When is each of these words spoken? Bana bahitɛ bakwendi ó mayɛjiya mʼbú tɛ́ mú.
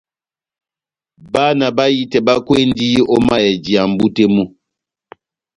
Bana 1.33 1.65
bahitɛ 1.77 2.17
bakwendi 2.27 2.85
ó 3.13 3.15
mayɛjiya 3.27 3.81
mʼbú 3.91 4.05
tɛ́ 4.15 4.27
mú. 4.35 4.43